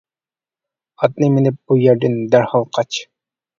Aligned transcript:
ئاتنى 1.03 1.29
مىنىپ 1.35 1.59
بۇ 1.61 1.79
يەردىن 1.83 2.19
دەرھال 2.35 2.69
قاچ. 2.75 3.01